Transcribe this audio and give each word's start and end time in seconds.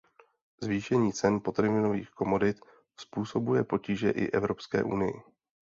Zvýšení 0.61 1.13
cen 1.13 1.39
potravinových 1.41 2.09
komodit 2.09 2.57
způsobuje 2.97 3.63
potíže 3.63 4.09
i 4.11 4.31
Evropské 4.31 4.83
unii. 4.83 5.13